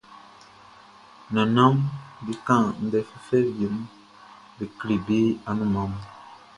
Nannanʼm 1.33 1.77
be 2.23 2.33
kan 2.47 2.65
ndɛ 2.85 2.99
fɛfɛ 3.09 3.37
wie 3.57 3.67
mun 3.73 3.87
be 4.55 4.65
kle 4.77 4.95
be 5.07 5.17
anunman 5.49 5.85
mun. 5.91 6.01